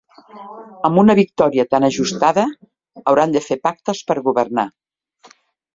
Amb 0.89 1.01
una 1.01 1.15
victòria 1.19 1.67
tan 1.75 1.85
ajustada 1.89 2.47
hauran 3.03 3.37
de 3.39 3.47
fer 3.51 3.61
pactes 3.69 4.05
per 4.11 4.21
governar. 4.31 4.67